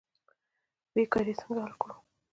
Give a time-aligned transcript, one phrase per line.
[0.93, 1.95] بیکاري څنګه حل کړو؟